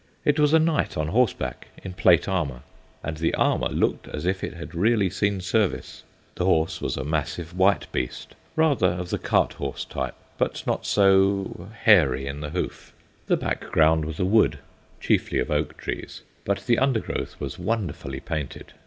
[0.25, 2.63] It was a knight on horseback, in plate armour,
[3.03, 6.01] and the armour looked as if it had really seen service.
[6.33, 10.87] The horse was a massive white beast, rather of the cart horse type, but not
[10.87, 12.93] so "hairy in the hoof";
[13.27, 14.57] the background was a wood,
[14.99, 18.73] chiefly of oak trees; but the undergrowth was wonderfully painted.